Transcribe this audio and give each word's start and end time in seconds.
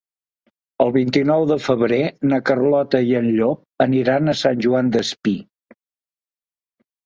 El 0.85 0.93
vint-i-nou 0.95 1.45
de 1.51 1.57
febrer 1.65 1.99
na 2.33 2.41
Carlota 2.51 3.03
i 3.11 3.15
en 3.21 3.29
Llop 3.37 3.87
aniran 3.87 4.29
a 4.29 4.37
Sant 4.43 4.67
Joan 4.69 4.93
Despí. 4.99 5.39